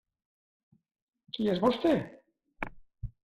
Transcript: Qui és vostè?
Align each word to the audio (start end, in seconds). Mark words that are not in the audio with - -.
Qui 1.37 1.45
és 1.53 1.61
vostè? 1.65 1.93